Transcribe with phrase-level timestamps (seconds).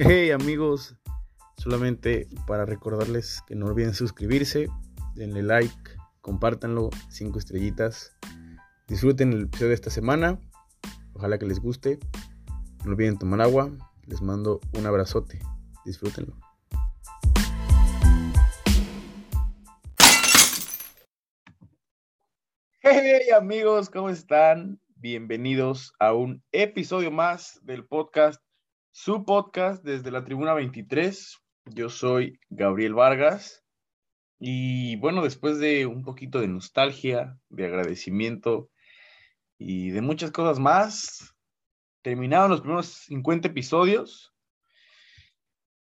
[0.00, 0.94] Hey amigos,
[1.56, 4.68] solamente para recordarles que no olviden suscribirse,
[5.16, 5.74] denle like,
[6.20, 8.16] compártanlo, cinco estrellitas.
[8.86, 10.38] Disfruten el episodio de esta semana,
[11.14, 11.98] ojalá que les guste.
[12.84, 13.72] No olviden tomar agua,
[14.06, 15.40] les mando un abrazote,
[15.84, 16.36] disfrútenlo.
[22.82, 24.80] Hey amigos, ¿cómo están?
[24.94, 28.40] Bienvenidos a un episodio más del podcast
[28.90, 31.36] su podcast desde la Tribuna 23.
[31.66, 33.64] Yo soy Gabriel Vargas
[34.38, 38.70] y bueno, después de un poquito de nostalgia, de agradecimiento
[39.58, 41.34] y de muchas cosas más,
[42.02, 44.34] terminaron los primeros 50 episodios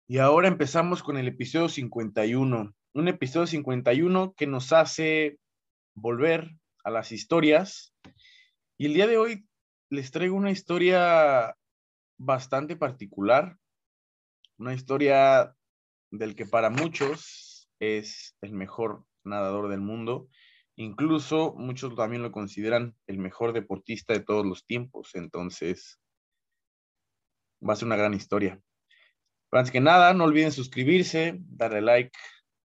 [0.08, 2.76] y ahora empezamos con el episodio 51.
[2.94, 5.40] Un episodio 51 que nos hace
[5.95, 6.52] volver
[6.84, 7.94] a las historias.
[8.78, 9.48] Y el día de hoy
[9.90, 11.56] les traigo una historia
[12.17, 13.58] bastante particular,
[14.58, 15.55] una historia
[16.11, 20.30] del que para muchos es el mejor nadador del mundo,
[20.75, 25.99] incluso muchos también lo consideran el mejor deportista de todos los tiempos, entonces
[27.67, 28.61] va a ser una gran historia.
[29.52, 32.11] Antes que nada, no olviden suscribirse, darle like,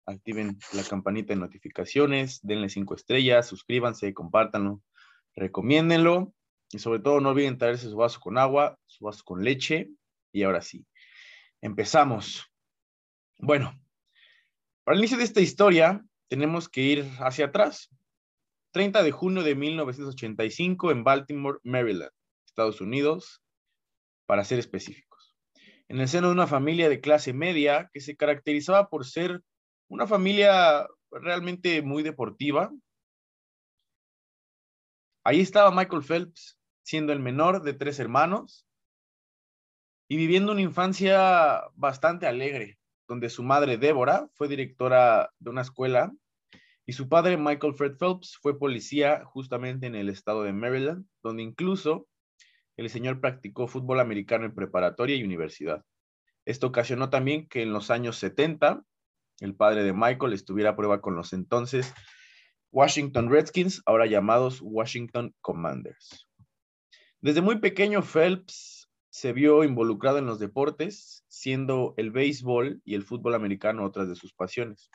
[0.06, 4.82] activen la campanita de notificaciones, denle cinco estrellas, suscríbanse, compártanlo,
[5.36, 6.34] recomiéndenlo
[6.72, 9.90] y sobre todo no olviden traerse su vaso con agua, su vaso con leche.
[10.32, 10.86] Y ahora sí,
[11.62, 12.46] empezamos.
[13.40, 13.80] Bueno,
[14.84, 17.90] para el inicio de esta historia tenemos que ir hacia atrás.
[18.72, 22.12] 30 de junio de 1985 en Baltimore, Maryland,
[22.46, 23.42] Estados Unidos,
[24.26, 25.36] para ser específicos.
[25.88, 29.42] En el seno de una familia de clase media que se caracterizaba por ser
[29.88, 32.72] una familia realmente muy deportiva.
[35.28, 38.66] Ahí estaba Michael Phelps, siendo el menor de tres hermanos
[40.08, 42.80] y viviendo una infancia bastante alegre,
[43.10, 46.14] donde su madre Débora fue directora de una escuela
[46.86, 51.44] y su padre Michael Fred Phelps fue policía justamente en el estado de Maryland, donde
[51.44, 52.08] incluso
[52.78, 55.84] el señor practicó fútbol americano en preparatoria y universidad.
[56.46, 58.82] Esto ocasionó también que en los años 70
[59.42, 61.94] el padre de Michael estuviera a prueba con los entonces
[62.72, 66.28] Washington Redskins, ahora llamados Washington Commanders.
[67.22, 73.04] Desde muy pequeño, Phelps se vio involucrado en los deportes, siendo el béisbol y el
[73.04, 74.92] fútbol americano otras de sus pasiones.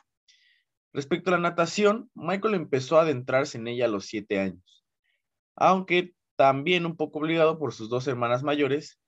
[0.93, 4.85] Respecto a la natación, Michael empezó a adentrarse en ella a los siete años,
[5.55, 8.99] aunque también un poco obligado por sus dos hermanas mayores,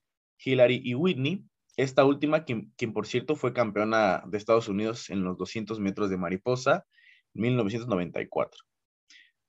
[0.44, 1.46] Hillary y Whitney,
[1.78, 6.09] esta última quien, quien por cierto fue campeona de Estados Unidos en los 200 metros
[6.09, 6.86] de mariposa
[7.35, 8.66] 1994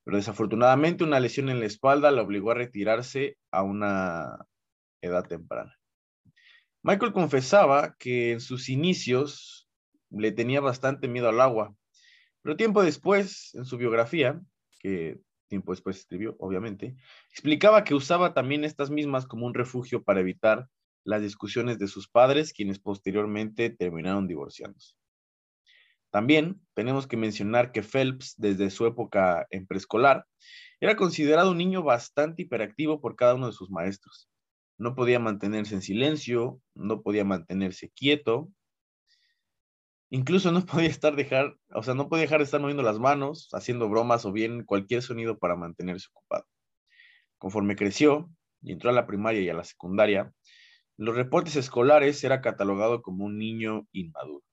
[0.06, 4.46] pero desafortunadamente una lesión en la espalda la obligó a retirarse a una
[5.02, 5.76] edad temprana.
[6.84, 9.68] Michael confesaba que en sus inicios
[10.10, 11.74] le tenía bastante miedo al agua,
[12.40, 14.40] pero tiempo después, en su biografía,
[14.78, 15.18] que
[15.48, 16.94] tiempo después escribió, obviamente,
[17.32, 20.68] explicaba que usaba también estas mismas como un refugio para evitar
[21.02, 24.94] las discusiones de sus padres, quienes posteriormente terminaron divorciándose.
[26.16, 30.24] También tenemos que mencionar que Phelps, desde su época en preescolar,
[30.80, 34.30] era considerado un niño bastante hiperactivo por cada uno de sus maestros.
[34.78, 38.48] No podía mantenerse en silencio, no podía mantenerse quieto,
[40.08, 43.50] incluso no podía estar dejar, o sea, no podía dejar de estar moviendo las manos,
[43.52, 46.46] haciendo bromas o bien cualquier sonido para mantenerse ocupado.
[47.36, 48.30] Conforme creció
[48.62, 50.32] y entró a la primaria y a la secundaria,
[50.96, 54.45] los reportes escolares era catalogado como un niño inmaduro.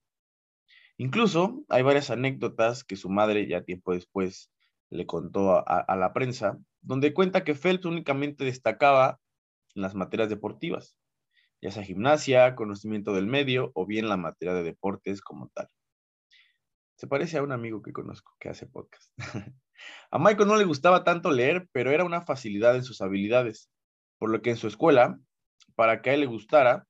[0.97, 4.51] Incluso hay varias anécdotas que su madre ya tiempo después
[4.89, 9.19] le contó a, la prensa, donde cuenta que Phelps únicamente destacaba
[9.75, 10.95] en las materias deportivas,
[11.61, 15.67] ya sea gimnasia, conocimiento del medio o bien la materia de deportes como tal.
[16.95, 19.11] Se parece a un amigo que conozco que hace podcast.
[20.11, 23.71] a Michael no le gustaba tanto leer, pero era una facilidad en sus habilidades,
[24.19, 25.19] por lo que en su escuela,
[25.75, 26.85] para que a él le gustara,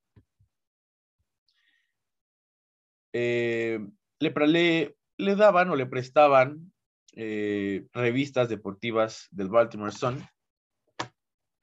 [3.13, 3.79] eh,
[4.19, 6.73] le, daban o le prestaban
[7.15, 10.25] eh, revistas deportivas del Baltimore Sun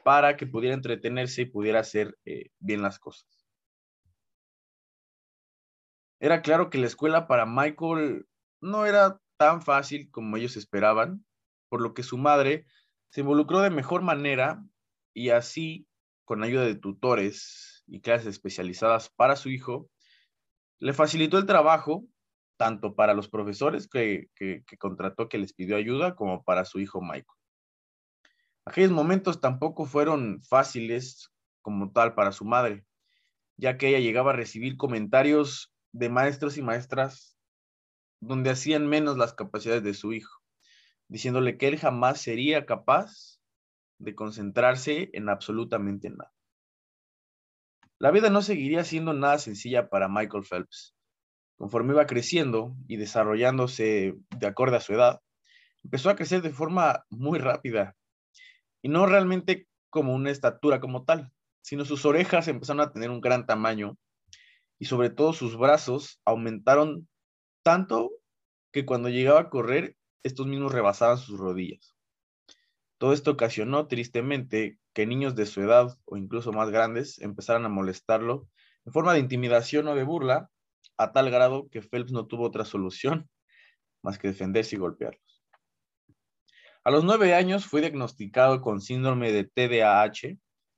[0.05, 3.47] para que pudiera entretenerse y pudiera hacer eh, bien las cosas.
[6.21, 8.27] Era claro que la escuela para Michael
[8.61, 11.25] no era tan fácil como ellos esperaban,
[11.69, 12.67] por lo que su madre
[13.11, 14.63] se involucró de mejor manera
[15.15, 15.87] y así,
[16.25, 19.91] con ayuda de tutores y clases especializadas para su hijo,
[20.81, 22.05] le facilitó el trabajo
[22.57, 24.29] tanto para los profesores que,
[24.79, 27.25] contrató que les pidió ayuda como para su hijo Michael.
[28.67, 31.31] Aquellos momentos tampoco fueron fáciles
[31.63, 32.85] como tal para su madre,
[33.57, 37.37] ya que ella llegaba a recibir comentarios de maestros y maestras
[38.21, 40.43] donde hacían menos las capacidades de su hijo,
[41.09, 43.41] diciéndole que él jamás sería capaz
[43.99, 46.33] de concentrarse en absolutamente nada.
[48.01, 50.95] La vida no seguiría siendo nada sencilla para Michael Phelps.
[51.59, 55.21] Conforme iba creciendo y desarrollándose de acuerdo a su edad,
[55.85, 57.95] empezó a crecer de forma muy rápida
[58.81, 61.31] y no realmente como una estatura como tal,
[61.61, 63.99] sino sus orejas empezaron a tener un gran tamaño
[64.79, 67.07] y sobre todo sus brazos aumentaron
[67.63, 68.13] tanto
[68.73, 71.95] que cuando llegaba a correr, estos mismos rebasaban sus rodillas.
[73.01, 77.71] Todo esto ocasionó tristemente que niños de su edad o incluso más grandes empezaran a
[77.71, 78.47] molestarlo
[78.85, 80.51] en forma de intimidación o de burla,
[80.99, 83.31] a tal grado que Phelps no tuvo otra solución
[84.03, 85.43] más que defenderse y golpearlos.
[86.85, 90.37] A los nueve años fue diagnosticado con síndrome de TDAH,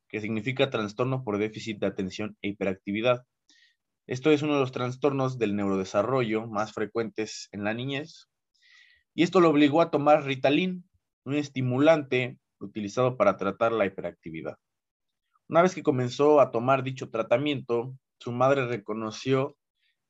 [0.08, 3.26] que significa trastorno por déficit de atención e hiperactividad.
[4.06, 8.28] Esto es uno de los trastornos del neurodesarrollo más frecuentes en la niñez.
[9.12, 10.88] Y esto lo obligó a tomar Ritalin,
[11.24, 14.56] un estimulante utilizado para tratar la hiperactividad.
[15.48, 19.56] Una vez que comenzó a tomar dicho tratamiento, su madre reconoció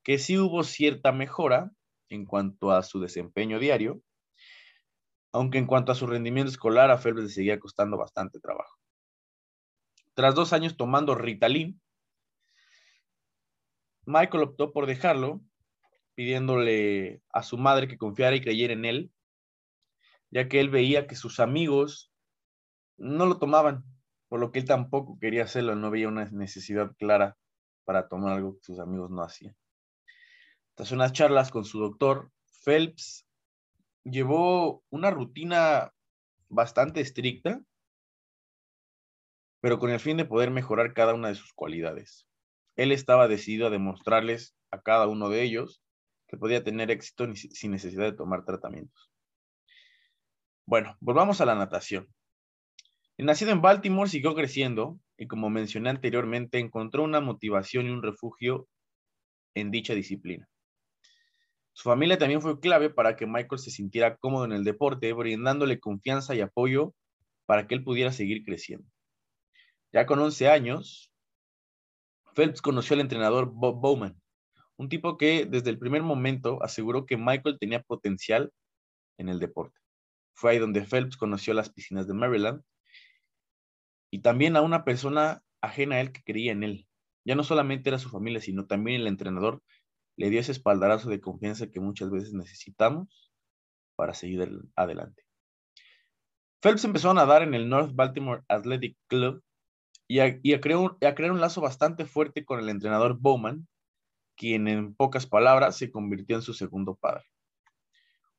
[0.03, 1.71] que sí hubo cierta mejora
[2.09, 4.01] en cuanto a su desempeño diario,
[5.33, 8.79] aunque en cuanto a su rendimiento escolar a Phelps le seguía costando bastante trabajo.
[10.15, 11.81] Tras dos años tomando Ritalin,
[14.05, 15.41] Michael optó por dejarlo,
[16.15, 19.13] pidiéndole a su madre que confiara y creyera en él,
[20.33, 22.11] ya que él veía que sus amigos
[22.97, 23.85] no lo tomaban,
[24.29, 27.37] por lo que él tampoco quería hacerlo, no veía una necesidad clara
[27.85, 29.55] para tomar algo que sus amigos no hacían.
[30.75, 32.33] Tras unas charlas con su doctor,
[32.65, 33.27] Phelps
[34.05, 35.93] llevó una rutina
[36.49, 37.61] bastante estricta,
[39.61, 42.27] pero con el fin de poder mejorar cada una de sus cualidades.
[42.75, 45.83] Él estaba decidido a demostrarles a cada uno de ellos
[46.27, 49.12] que podía tener éxito sin necesidad de tomar tratamientos.
[50.65, 52.09] Bueno, volvamos a la natación.
[53.19, 58.69] nacido en Baltimore, siguió creciendo y como mencioné anteriormente, encontró una motivación y un refugio
[59.55, 60.49] en dicha disciplina.
[61.73, 65.81] Su familia también fue clave para que Michael se sintiera cómodo en el deporte, brindándole
[65.81, 66.95] confianza y apoyo
[67.47, 68.87] para que él pudiera seguir creciendo.
[69.93, 71.11] Ya con 11 años,
[72.35, 74.21] Phelps conoció al entrenador Bob Bowman,
[74.77, 78.53] un tipo que desde el primer momento aseguró que Michael tenía potencial
[79.19, 79.82] en el deporte.
[80.35, 82.63] Fue ahí donde Phelps conoció las piscinas de Maryland
[84.11, 86.89] y también a una persona ajena a él que creía en él.
[87.25, 89.63] Ya no solamente era su familia, sino también el entrenador
[90.17, 93.33] le dio ese espaldarazo de confianza que muchas veces necesitamos
[93.97, 95.25] para seguir adelante.
[96.61, 99.43] Phelps empezó a nadar en el North Baltimore Athletic Club
[100.07, 103.67] y a, crear un lazo bastante fuerte con el entrenador Bowman,
[104.37, 107.25] quien en pocas palabras se convirtió en su segundo padre.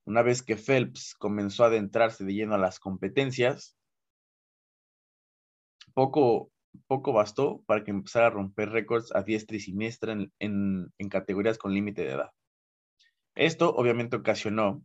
[0.05, 3.77] Una vez que Phelps comenzó a adentrarse de lleno a las competencias,
[5.93, 6.51] poco,
[6.87, 11.73] poco bastó para que empezara a romper récords a diestra y siniestra en, categorías con
[11.73, 12.31] límite de edad.
[13.35, 14.83] Esto obviamente ocasionó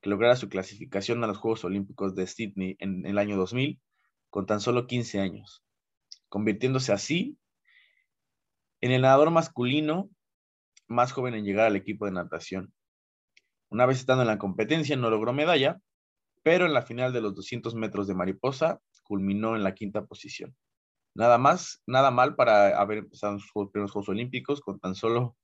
[0.00, 3.80] que lograra su clasificación a los Juegos Olímpicos de Sydney en el año 2000
[4.30, 5.62] con tan solo 15 años,
[6.28, 7.36] convirtiéndose así
[8.80, 10.10] en el nadador masculino
[10.88, 12.72] más joven en llegar al equipo de natación.
[13.72, 15.80] Una vez estando en la competencia no logró medalla,
[16.42, 20.54] pero en la final de los 200 metros de mariposa culminó en la quinta posición.
[21.14, 25.38] Nada más, nada mal para haber empezado sus primeros Juegos Olímpicos con tan solo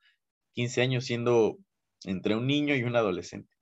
[0.53, 1.57] 15 años siendo
[2.05, 3.57] entre un niño y un adolescente.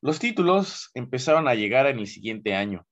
[0.00, 2.86] Los títulos empezaron a llegar en el siguiente año.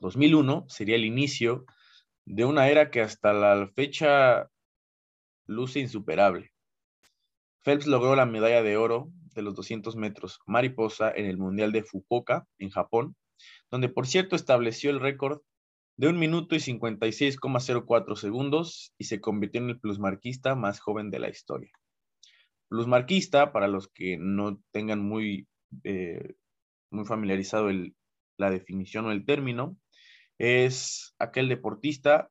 [0.00, 1.64] 2001 sería el inicio
[2.26, 4.50] de una era que hasta la fecha
[5.46, 6.52] luce insuperable.
[7.66, 11.82] Phelps logró la medalla de oro de los 200 metros mariposa en el Mundial de
[11.82, 13.16] Fukuoka, en Japón,
[13.72, 15.40] donde por cierto estableció el récord
[15.96, 21.18] de un minuto y 56,04 segundos y se convirtió en el plusmarquista más joven de
[21.18, 21.72] la historia.
[22.68, 25.48] Plusmarquista, para los que no tengan muy,
[25.82, 26.34] eh,
[26.92, 27.68] muy familiarizado
[28.36, 29.76] la definición o el término,
[30.38, 32.30] es aquel deportista,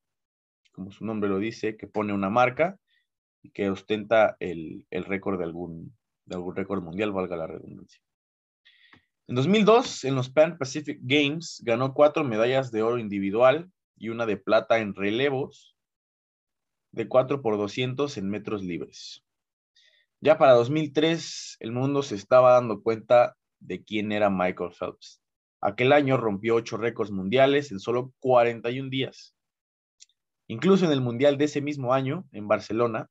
[0.71, 2.79] como su nombre lo dice, que pone una marca
[3.53, 8.01] que ostenta el, récord de algún, de algún récord mundial, valga la redundancia.
[9.27, 14.25] En 2002, en los Pan Pacific Games, ganó cuatro medallas de oro individual y una
[14.25, 15.75] de plata en relevos
[16.91, 19.23] de 4 por 200 en metros libres.
[20.21, 25.21] Ya para 2003, el mundo se estaba dando cuenta de quién era Michael Phelps.
[25.61, 29.35] Aquel año rompió ocho récords mundiales en solo 41 días.
[30.47, 33.09] Incluso en el Mundial de ese mismo año, en Barcelona,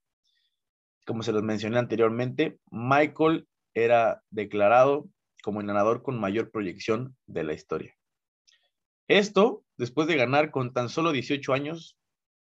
[1.04, 5.08] como se los mencioné anteriormente, Michael era declarado
[5.42, 7.94] como el ganador con mayor proyección de la historia.
[9.08, 11.98] Esto después de ganar con tan solo 18 años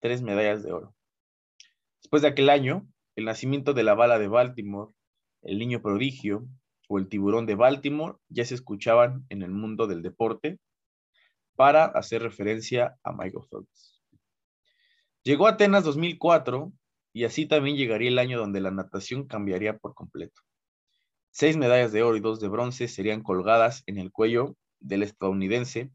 [0.01, 0.95] tres medallas de oro.
[2.03, 4.93] Después de aquel año, el nacimiento de la bala de Baltimore,
[5.43, 6.47] el niño prodigio
[6.89, 10.59] o el tiburón de Baltimore ya se escuchaban en el mundo del deporte
[11.57, 14.03] para hacer referencia a Michael Phelps.
[15.23, 16.73] Llegó a Atenas 2004
[17.13, 20.41] y así también llegaría el año donde la natación cambiaría por completo.
[21.31, 25.91] Seis medallas de oro y dos de bronce serían colgadas en el cuello del estadounidense.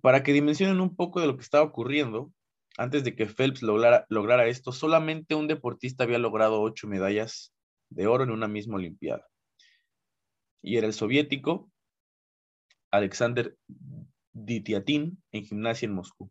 [0.00, 2.32] Para que dimensionen un poco de lo que estaba ocurriendo,
[2.78, 7.52] antes de que Phelps lograra, lograra esto, solamente un deportista había logrado ocho medallas
[7.88, 9.26] de oro en una misma Olimpiada.
[10.62, 11.70] Y era el soviético
[12.90, 13.56] Alexander
[14.32, 16.30] Ditiatin en gimnasia en Moscú.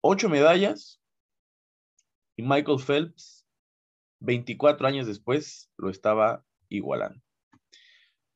[0.00, 1.00] Ocho medallas
[2.38, 3.44] y Michael Phelps,
[4.20, 7.20] 24 años después, lo estaba igualando.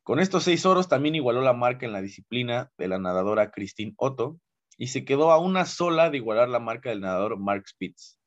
[0.03, 3.95] Con estos seis oros también igualó la marca en la disciplina de la nadadora Christine
[3.97, 4.41] Otto
[4.77, 8.19] y se quedó a una sola de igualar la marca del nadador Mark Spitz.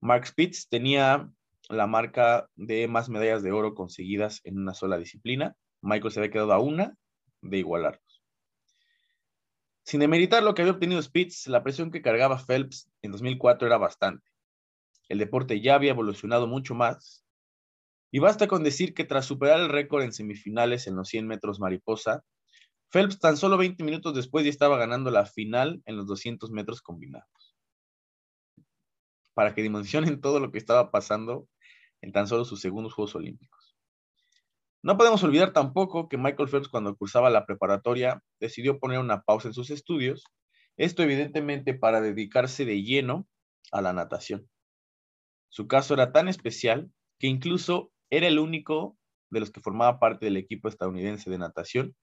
[0.00, 1.30] Mark Spitz tenía
[1.68, 5.54] la marca de más medallas de oro conseguidas en una sola disciplina.
[5.82, 6.96] Michael se había quedado a una
[7.42, 8.22] de igualarlos.
[9.84, 13.76] Sin demeritar lo que había obtenido Spitz, la presión que cargaba Phelps en 2004 era
[13.76, 14.26] bastante.
[15.08, 17.24] El deporte ya había evolucionado mucho más.
[18.10, 21.60] Y basta con decir que tras superar el récord en semifinales en los 100 metros
[21.60, 22.24] mariposa,
[22.90, 26.80] Phelps tan solo 20 minutos después ya estaba ganando la final en los 200 metros
[26.80, 27.54] combinados.
[29.34, 31.46] Para que dimensionen todo lo que estaba pasando
[32.00, 33.76] en tan solo sus segundos Juegos Olímpicos.
[34.82, 39.48] No podemos olvidar tampoco que Michael Phelps cuando cursaba la preparatoria decidió poner una pausa
[39.48, 40.24] en sus estudios,
[40.76, 43.26] esto evidentemente para dedicarse de lleno
[43.72, 44.48] a la natación.
[45.48, 48.96] Su caso era tan especial que incluso era el único
[49.30, 51.96] de los que formaba parte del equipo estadounidense de natación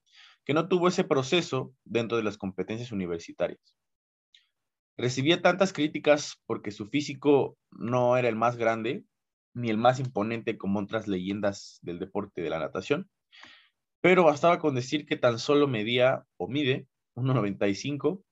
[0.44, 3.60] que no tuvo ese proceso dentro de las competencias universitarias.
[4.96, 9.04] Recibía tantas críticas porque su físico no era el más grande
[9.54, 13.10] ni el más imponente como otras leyendas del deporte de la natación,
[14.00, 16.86] pero bastaba con decir que tan solo medía o mide
[17.16, 18.22] 1,95,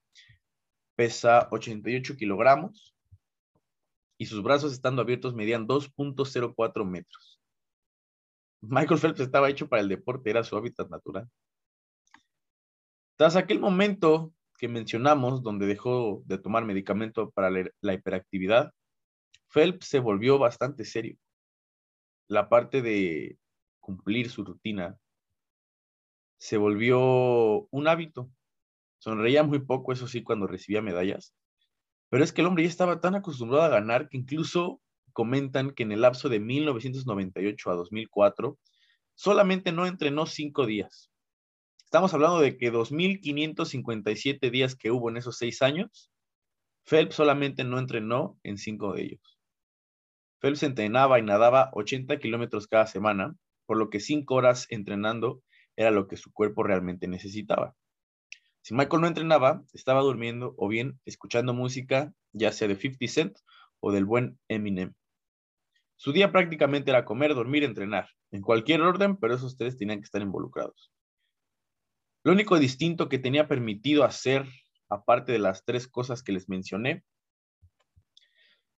[0.95, 2.94] pesa 88 kilogramos
[4.19, 7.41] y sus brazos estando abiertos medían 2.04 metros.
[8.61, 11.29] Michael Phelps estaba hecho para el deporte, era su hábitat natural.
[13.17, 18.73] Tras aquel momento que mencionamos, donde dejó de tomar medicamento para la hiperactividad,
[19.53, 21.17] Phelps se volvió bastante serio.
[22.29, 23.39] La parte de
[23.81, 24.99] cumplir su rutina
[26.39, 28.31] se volvió un hábito.
[28.99, 31.35] Sonreía muy poco, eso sí, cuando recibía medallas.
[32.15, 34.81] Pero es que el hombre ya estaba tan acostumbrado a ganar que incluso
[35.13, 38.57] comentan que en el lapso de 1998 a 2004
[39.17, 41.11] solamente no entrenó cinco días.
[41.83, 46.13] Estamos hablando de que 2.557 días que hubo en esos seis años,
[46.85, 49.41] Phelps solamente no entrenó en cinco de ellos.
[50.39, 53.35] Phelps entrenaba y nadaba 80 kilómetros cada semana,
[53.67, 55.43] por lo que cinco horas entrenando
[55.75, 57.75] era lo que su cuerpo realmente necesitaba.
[58.65, 63.39] Si Michael no entrenaba, estaba durmiendo o bien escuchando música, ya sea de 50 Cent
[63.79, 64.95] o del buen Eminem.
[65.97, 70.07] Su día prácticamente era comer, dormir, entrenar, en cualquier orden, pero esos tres tenían que
[70.07, 70.91] estar involucrados.
[72.23, 74.47] Lo único distinto que tenía permitido hacer,
[74.89, 77.05] aparte de las tres cosas que les mencioné,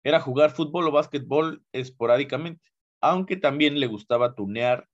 [0.03, 4.89] era jugar fútbol o básquetbol esporádicamente, aunque también le gustaba tunear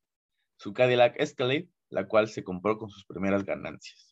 [0.58, 4.11] su Cadillac Escalade, la cual se compró con sus primeras ganancias.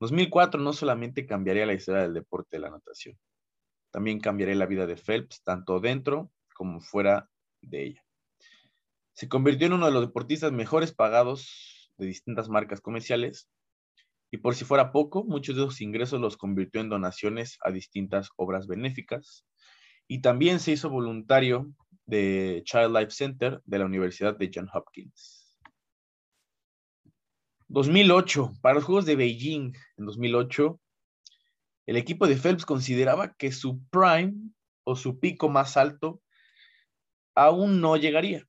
[0.00, 3.18] 2004 no solamente cambiaría la historia del deporte de la natación,
[3.90, 7.28] también cambiaría la vida de Phelps, tanto dentro como fuera
[7.62, 8.04] de ella.
[9.12, 13.48] Se convirtió en uno de los deportistas mejores pagados de distintas marcas comerciales.
[14.30, 18.30] Y por si fuera poco, muchos de esos ingresos los convirtió en donaciones a distintas
[18.36, 19.44] obras benéficas.
[20.06, 21.68] Y también se hizo voluntario
[22.06, 25.47] de Child Life Center de la Universidad de Johns Hopkins.
[27.68, 30.80] 2008, para los Juegos de Beijing en 2008,
[31.86, 34.34] el equipo de Phelps consideraba que su prime
[34.84, 36.22] o su pico más alto
[37.34, 38.46] aún no llegaría.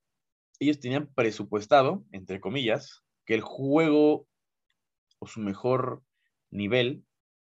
[0.59, 4.27] Ellos tenían presupuestado, entre comillas, que el juego
[5.19, 6.01] o su mejor
[6.49, 7.03] nivel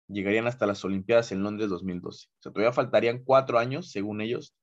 [0.07, 2.27] llegarían hasta las Olimpiadas en Londres 2012.
[2.27, 4.55] O sea, todavía faltarían cuatro años, según ellos,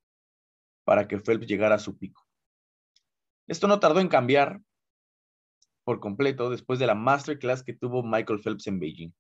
[0.85, 2.27] para que Phelps llegara a su pico.
[3.47, 4.61] Esto no tardó en cambiar
[5.89, 9.15] por completo después de la masterclass que tuvo Michael Phelps en Beijing.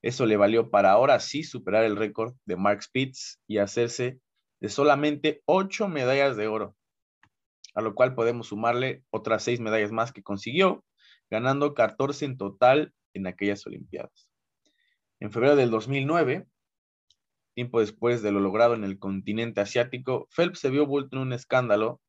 [0.00, 4.18] Eso le valió para ahora sí superar el récord de Mark Spitz y hacerse
[4.62, 6.74] de solamente ocho medallas de oro,
[7.74, 10.82] a lo cual podemos sumarle otras seis medallas más que consiguió,
[11.28, 14.26] ganando 14 en total en aquellas Olimpiadas.
[15.20, 16.46] En febrero del 2009,
[17.54, 21.34] tiempo después de lo logrado en el continente asiático, Phelps se vio vuelto en un
[21.34, 22.00] escándalo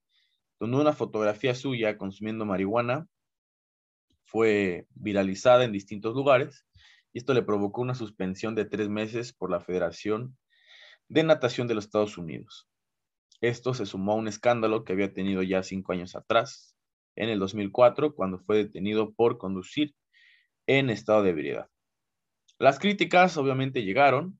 [0.61, 3.09] donde una fotografía suya consumiendo marihuana
[4.25, 6.65] fue viralizada en distintos lugares
[7.13, 10.37] y esto le provocó una suspensión de tres meses por la Federación
[11.07, 12.67] de Natación de los Estados Unidos.
[13.41, 16.75] Esto se sumó a un escándalo que había tenido ya cinco años atrás,
[17.15, 19.95] en el 2004, cuando fue detenido por conducir
[20.67, 21.69] en estado de ebriedad.
[22.59, 24.39] Las críticas obviamente llegaron,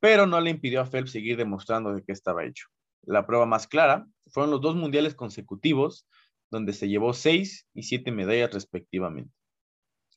[0.00, 2.66] pero no le impidió a Phelps seguir demostrando de qué estaba hecho.
[3.02, 6.06] La prueba más clara fueron los dos mundiales consecutivos,
[6.50, 9.32] donde se llevó seis y siete medallas respectivamente.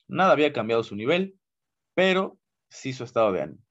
[0.08, 1.40] Nada había cambiado su nivel,
[1.94, 2.38] pero
[2.70, 3.62] sí su estado de ánimo.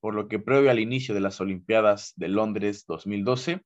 [0.00, 3.62] Por lo que previo al inicio de las Olimpiadas de Londres 2012,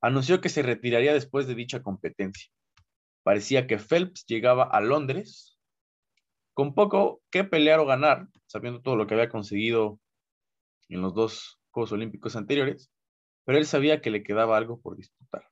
[0.00, 2.50] anunció que se retiraría después de dicha competencia.
[3.22, 5.58] Parecía que Phelps llegaba a Londres
[6.54, 10.00] con poco que pelear o ganar, sabiendo todo lo que había conseguido
[10.88, 12.90] en los dos Juegos Olímpicos anteriores,
[13.44, 15.46] pero él sabía que le quedaba algo por disputar.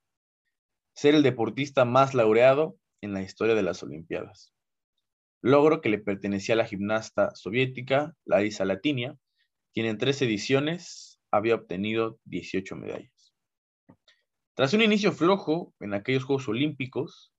[0.95, 4.55] Ser el deportista más laureado en la historia de las Olimpiadas.
[5.43, 9.19] Logro que le pertenecía a la gimnasta soviética Larisa Latinia,
[9.73, 13.35] quien en tres ediciones había obtenido 18 medallas.
[14.55, 17.33] Tras un inicio flojo en aquellos Juegos Olímpicos,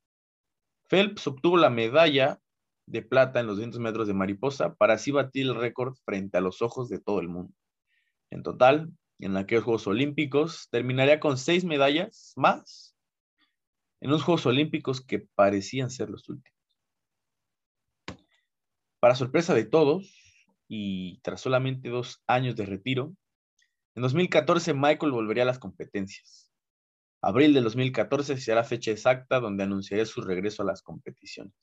[0.90, 2.40] Phelps obtuvo la medalla
[2.88, 6.42] de plata en los 200 metros de mariposa para así batir el récord frente a
[6.42, 7.54] los ojos de todo el mundo.
[8.30, 12.95] En total, en aquellos Juegos Olímpicos, terminaría con seis medallas más
[14.06, 16.62] en unos Juegos Olímpicos que parecían ser los últimos.
[19.00, 20.16] Para sorpresa de todos,
[20.68, 23.16] y tras solamente dos años de retiro,
[23.96, 26.51] en 2014 Michael volvería a las competencias.
[27.20, 31.56] Abril de 2014 será fecha exacta donde anunciaría su regreso a las competiciones.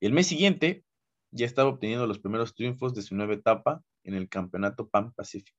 [0.00, 0.82] Y el mes siguiente
[1.30, 5.54] ya estaba obteniendo los primeros triunfos de su nueva etapa en el campeonato Pan Pacific,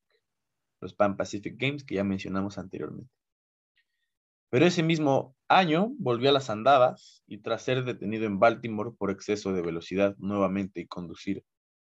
[0.81, 3.16] los Pan Pacific Games que ya mencionamos anteriormente.
[4.49, 9.11] Pero ese mismo año volvió a las andadas y tras ser detenido en Baltimore por
[9.11, 11.43] exceso de velocidad nuevamente y conducir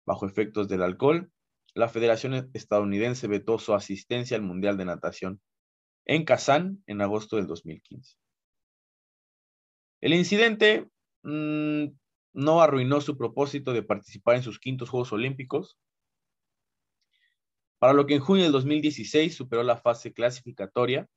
[0.06, 1.32] bajo efectos del alcohol,
[1.74, 5.42] la Federación Estadounidense vetó su asistencia al Mundial de Natación
[6.06, 8.18] en Kazán en agosto del 2015.
[10.02, 10.90] El incidente
[11.24, 11.86] mm,
[12.34, 15.78] no arruinó su propósito de participar en sus quintos Juegos Olímpicos,
[17.80, 21.08] para lo que en junio del 2016 superó la fase clasificatoria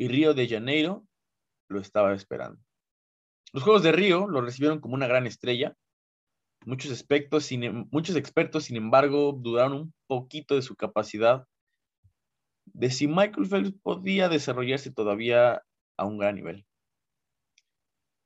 [0.00, 1.06] y Río de Janeiro
[1.68, 2.58] lo estaba esperando.
[3.52, 5.76] Los Juegos de Río lo recibieron como una gran estrella.
[6.64, 7.04] Muchos,
[7.40, 11.46] sin, muchos expertos, sin embargo, dudaron un poquito de su capacidad
[12.64, 15.62] de si Michael Phelps podía desarrollarse todavía
[15.98, 16.64] a un gran nivel.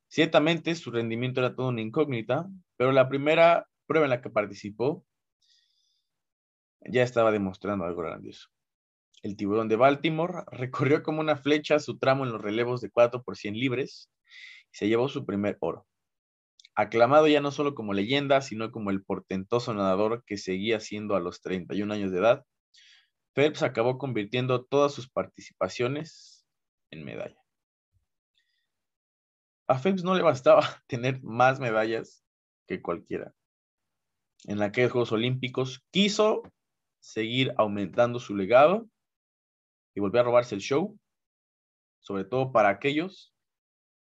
[0.07, 5.05] Ciertamente su rendimiento era todo una incógnita, pero la primera prueba en la que participó
[6.83, 8.49] ya estaba demostrando algo grandioso.
[9.25, 13.25] El tiburón de Baltimore recorrió como una flecha su tramo en los relevos de 4
[13.25, 14.09] por 100 libres
[14.71, 15.85] y se llevó su primer oro.
[16.77, 21.21] Aclamado ya no solo como leyenda, sino como el portentoso nadador que seguía siendo a
[21.21, 22.45] los 31 años de edad,
[23.35, 26.47] Phelps acabó convirtiendo todas sus participaciones
[26.91, 27.45] en medalla
[29.67, 32.25] a Phelps no le bastaba tener más medallas
[32.67, 33.35] que cualquiera.
[34.45, 36.43] En aquellos Juegos Olímpicos quiso
[37.01, 38.89] seguir aumentando su legado
[39.95, 40.99] y volver a robarse el show,
[42.01, 43.35] sobre todo para aquellos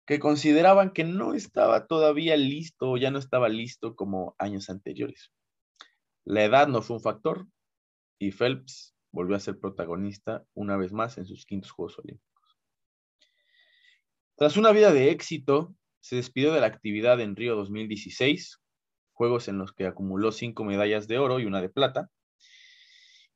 [0.06, 5.32] que consideraban que no estaba todavía listo o ya no estaba listo como años anteriores.
[6.26, 7.48] La edad no fue un factor
[8.20, 12.32] y Phelps volvió a ser protagonista una vez más en sus quintos Juegos Olímpicos.
[14.36, 18.60] Tras una vida de éxito, se despidió de la actividad en Río 2016,
[19.14, 22.10] juegos en los que acumuló cinco medallas de oro y una de plata.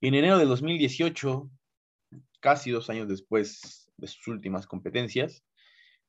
[0.01, 1.49] En enero de 2018,
[2.45, 5.43] casi dos años después de sus últimas competencias,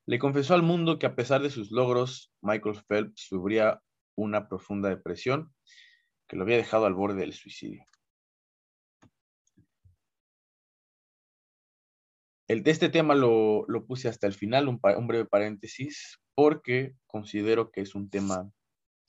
[0.05, 3.81] le confesó al mundo que a pesar de sus logros, Michael Phelps sufría
[4.15, 5.51] una profunda depresión
[6.27, 7.83] que lo había dejado al borde del suicidio.
[12.47, 17.95] El, este tema lo, puse hasta el final, un, breve paréntesis, porque considero que es
[17.95, 18.47] un tema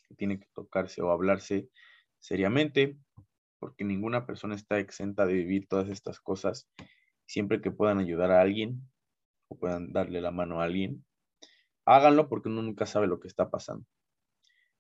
[0.08, 1.68] que tiene que tocarse o hablarse
[2.20, 2.96] seriamente,
[3.58, 6.70] porque ninguna persona está exenta de vivir todas estas cosas.
[7.28, 8.80] Siempre que puedan ayudar a alguien
[9.48, 11.04] o puedan darle la mano a alguien,
[11.84, 13.86] háganlo porque uno nunca sabe lo que está pasando.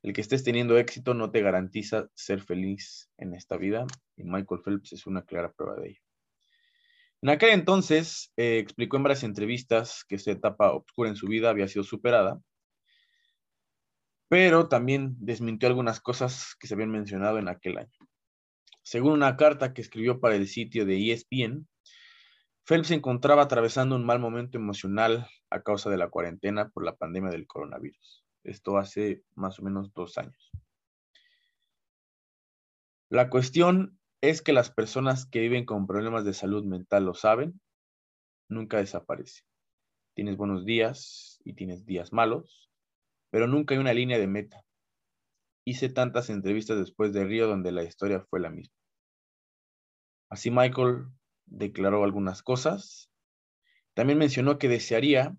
[0.02, 4.62] El que estés teniendo éxito no te garantiza ser feliz en esta vida y Michael
[4.64, 6.00] Phelps es una clara prueba de ello.
[7.20, 11.50] En aquel entonces eh, explicó en varias entrevistas que esta etapa oscura en su vida
[11.50, 12.40] había sido superada,
[14.28, 17.98] pero también desmintió algunas cosas que se habían mencionado en aquel año.
[18.82, 21.68] Según una carta que escribió para el sitio de ESPN,
[22.68, 26.96] Phelps se encontraba atravesando un mal momento emocional a causa de la cuarentena por la
[26.96, 28.26] pandemia del coronavirus.
[28.44, 30.50] Esto hace más o menos dos años.
[33.08, 37.58] La cuestión es que las personas que viven con problemas de salud mental lo saben,
[38.50, 39.44] nunca desaparece.
[40.14, 42.70] Tienes buenos días y tienes días malos,
[43.30, 44.62] pero nunca hay una línea de meta.
[45.64, 48.76] Hice tantas entrevistas después de Río donde la historia fue la misma.
[50.28, 51.06] Así Michael
[51.50, 53.10] declaró algunas cosas.
[53.94, 55.36] También mencionó que desearía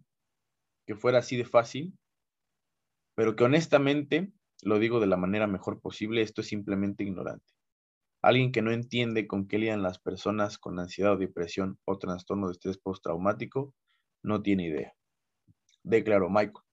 [0.86, 1.94] que fuera así de fácil,
[3.16, 4.32] pero que honestamente,
[4.64, 7.46] lo digo de la manera mejor posible, esto es simplemente ignorante.
[8.22, 12.48] Alguien que no entiende con qué lidian las personas con ansiedad o depresión o trastorno
[12.48, 13.74] de estrés postraumático
[14.24, 14.94] no tiene idea.
[15.84, 16.66] Declaró Michael.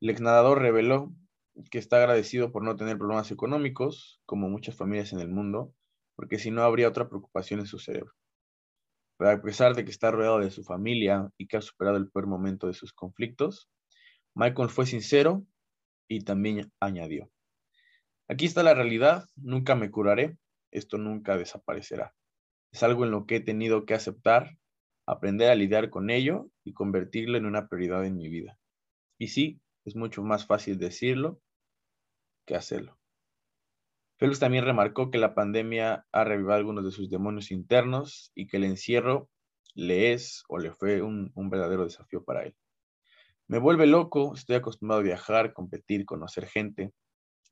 [0.00, 1.12] El ex nadador reveló
[1.70, 5.74] que está agradecido por no tener problemas económicos, como muchas familias en el mundo,
[6.16, 8.12] porque si no habría otra preocupación en su cerebro.
[9.20, 12.10] Pero a pesar de que está rodeado de su familia y que ha superado el
[12.10, 13.68] peor momento de sus conflictos,
[14.34, 15.44] Michael fue sincero
[16.08, 17.30] y también añadió,
[18.28, 20.38] aquí está la realidad, nunca me curaré,
[20.70, 22.14] esto nunca desaparecerá.
[22.72, 24.56] Es algo en lo que he tenido que aceptar,
[25.06, 28.58] aprender a lidiar con ello y convertirlo en una prioridad en mi vida.
[29.18, 31.42] Y sí, es mucho más fácil decirlo
[32.46, 32.99] que hacerlo.
[34.20, 38.58] Félix también remarcó que la pandemia ha revivado algunos de sus demonios internos y que
[38.58, 39.30] el encierro
[39.74, 42.54] le es o le fue un, verdadero desafío para él.
[43.48, 46.92] Me vuelve loco, estoy acostumbrado a viajar, competir, conocer gente.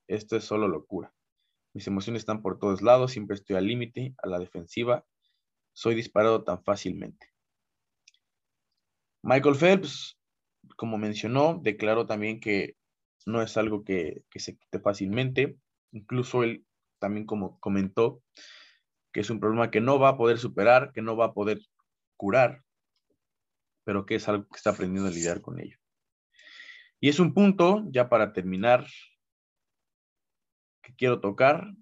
[0.08, 1.14] Esto es solo locura.
[1.72, 5.06] Mis emociones están por todos lados, siempre estoy al límite, a la defensiva.
[5.72, 7.32] Soy disparado tan fácilmente.
[9.22, 10.18] Michael Phelps,
[10.76, 12.76] como mencionó, declaró también que
[13.24, 15.56] no es algo que, que se quite fácilmente,
[15.92, 16.66] Incluso él
[16.98, 18.22] también como comentó
[19.12, 21.60] que es un problema que no va a poder superar, que no va a poder
[22.16, 22.62] curar,
[23.84, 25.78] pero que es algo que está aprendiendo a lidiar con ello.
[27.00, 28.86] Y es un punto, ya para terminar,
[30.82, 31.72] que quiero tocar,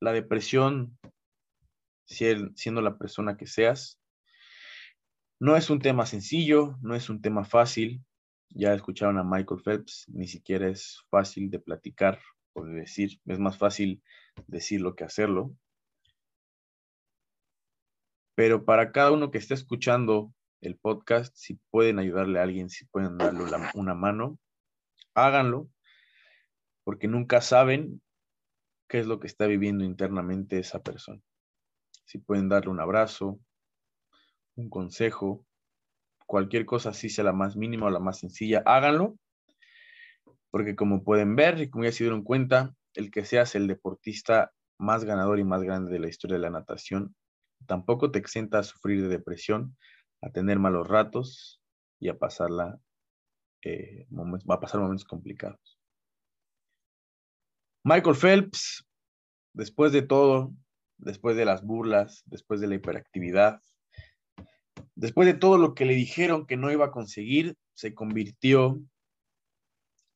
[0.00, 0.98] la depresión,
[2.06, 3.98] siendo la persona que seas,
[5.40, 8.02] no es un tema sencillo, no es un tema fácil.
[8.50, 12.20] Ya escucharon a Michael Phelps, ni siquiera es fácil de platicar
[12.64, 14.02] decir, es más fácil
[14.46, 15.54] decirlo que hacerlo.
[18.34, 22.84] Pero para cada uno que esté escuchando el podcast, si pueden ayudarle a alguien, si
[22.86, 24.38] pueden darle una mano,
[25.14, 25.68] háganlo,
[26.84, 28.02] porque nunca saben
[28.88, 31.20] qué es lo que está viviendo internamente esa persona.
[32.04, 33.40] Si pueden darle un abrazo,
[34.54, 35.44] un consejo,
[36.26, 39.18] cualquier cosa, así sea la más mínima o la más sencilla, háganlo
[40.56, 44.54] porque como pueden ver y como ya se dieron cuenta, el que seas el deportista
[44.78, 47.14] más ganador y más grande de la historia de la natación,
[47.66, 49.76] tampoco te exenta a sufrir de depresión,
[50.22, 51.60] a tener malos ratos
[52.00, 52.80] y a pasarla,
[53.64, 54.06] eh,
[54.48, 55.78] a pasar momentos complicados.
[57.84, 58.88] Michael Phelps,
[59.52, 60.54] después de todo,
[60.96, 63.60] después de las burlas, después de la hiperactividad,
[64.94, 68.80] después de todo lo que le dijeron que no iba a conseguir, se convirtió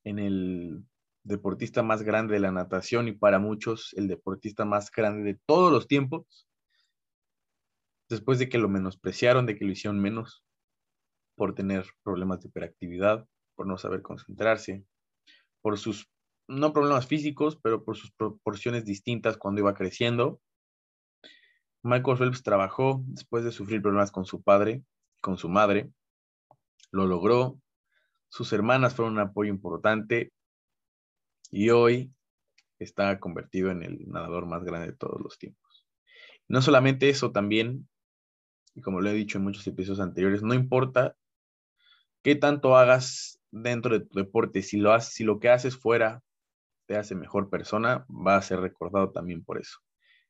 [0.05, 0.85] en el
[1.23, 5.73] deportista más grande de la natación y para muchos el deportista más grande de todos
[5.73, 6.49] los tiempos,
[8.09, 10.45] después de que lo menospreciaron, de que lo hicieron menos
[11.37, 14.85] por tener problemas de hiperactividad, por no saber concentrarse,
[15.63, 16.11] por sus,
[16.49, 20.41] no problemas físicos, pero por sus proporciones distintas cuando iba creciendo.
[21.83, 24.83] Michael Phelps trabajó después de sufrir problemas con su padre,
[25.23, 25.91] con su madre,
[26.91, 27.61] lo logró,
[28.31, 30.33] sus hermanas fueron un apoyo importante
[31.51, 32.13] y hoy
[32.79, 35.87] está convertido en el nadador más grande de todos los tiempos.
[36.49, 37.89] No solamente eso, también,
[38.75, 41.17] y como lo he dicho en muchos episodios anteriores, no importa
[42.23, 46.23] qué tanto hagas dentro de tu deporte, si lo, si lo que haces fuera
[46.87, 49.79] te hace mejor persona, va a ser recordado también por eso.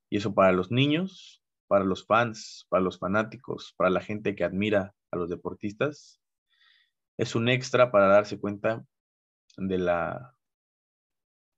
[0.08, 4.44] Y eso para los niños, para los fans, para los fanáticos, para la gente que
[4.44, 6.19] admira a los deportistas,
[7.20, 8.82] es un extra para darse cuenta
[9.58, 10.34] de la,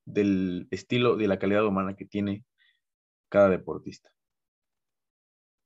[0.05, 2.45] del estilo, de la calidad humana que tiene
[3.31, 4.13] cada deportista.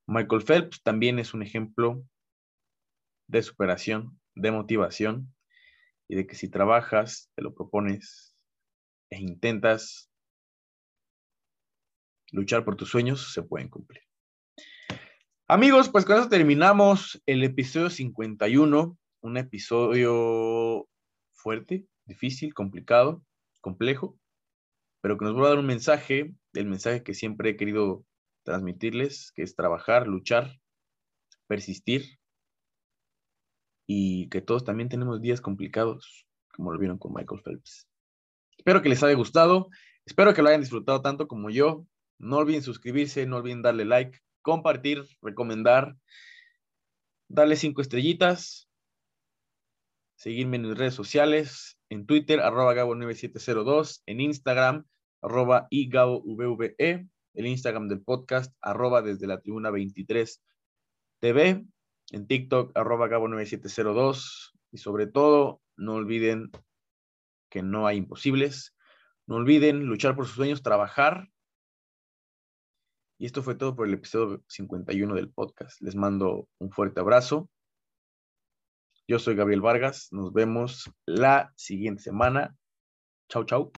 [0.06, 2.04] Michael Phelps también es un ejemplo
[3.26, 5.34] de superación, de motivación
[6.08, 8.36] y de que si trabajas, te lo propones,
[9.08, 10.10] e intentas
[12.32, 14.02] luchar por tus sueños, se pueden cumplir.
[15.48, 20.88] Amigos, pues con eso terminamos el episodio 51, un episodio
[21.32, 23.22] fuerte, difícil, complicado,
[23.60, 24.18] complejo,
[25.00, 28.04] pero que nos va a dar un mensaje, el mensaje que siempre he querido
[28.44, 30.58] transmitirles, que es trabajar, luchar,
[31.46, 32.18] persistir
[33.86, 37.88] y que todos también tenemos días complicados, como lo vieron con Michael Phelps.
[38.56, 39.68] Espero que les haya gustado,
[40.04, 41.86] espero que lo hayan disfrutado tanto como yo.
[42.18, 45.96] No olviden suscribirse, no olviden darle like, compartir, recomendar,
[47.28, 48.65] darle cinco estrellitas,
[50.16, 54.84] seguirme en mis redes sociales, en Twitter, arroba Gabo9702, en Instagram,
[55.22, 60.42] arroba IGABOVVE, el Instagram del podcast, arroba desde la tribuna 23
[61.20, 61.64] TV,
[62.12, 66.50] en TikTok, arroba Gabo9702, y sobre todo, no olviden
[67.50, 68.74] que no hay imposibles,
[69.26, 71.28] no olviden luchar por sus sueños, trabajar
[73.18, 75.80] y esto fue todo por el episodio 51 del podcast.
[75.80, 77.48] Les mando un fuerte abrazo.
[79.08, 80.08] Yo soy Gabriel Vargas.
[80.10, 82.56] Nos vemos la siguiente semana.
[83.28, 83.70] Chau, chau.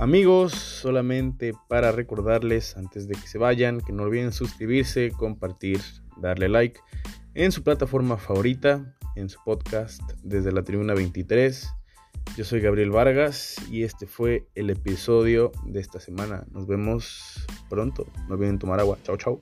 [0.00, 5.80] Amigos, solamente para recordarles antes de que se vayan que no olviden suscribirse, compartir,
[6.16, 6.80] darle like
[7.34, 11.68] en su plataforma favorita, en su podcast desde la tribuna 23
[12.36, 16.44] yo soy Gabriel Vargas y este fue el episodio de esta semana.
[16.52, 18.06] Nos vemos pronto.
[18.28, 18.98] No olviden tomar agua.
[19.02, 19.40] Chao, chao.